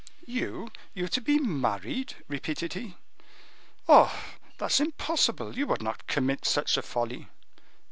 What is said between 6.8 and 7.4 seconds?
folly!"